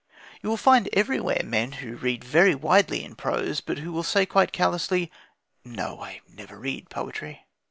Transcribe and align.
You 0.41 0.49
will 0.49 0.57
find 0.57 0.89
everywhere 0.93 1.41
men 1.45 1.73
who 1.73 1.95
read 1.95 2.23
very 2.23 2.55
widely 2.55 3.03
in 3.03 3.13
prose, 3.13 3.61
but 3.61 3.77
who 3.77 3.91
will 3.91 4.01
say 4.01 4.25
quite 4.25 4.51
callously, 4.51 5.11
"No, 5.63 6.01
I 6.01 6.21
never 6.27 6.57
read 6.57 6.89
poetry." 6.89 7.45